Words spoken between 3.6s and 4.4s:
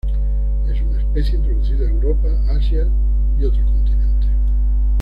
continentes.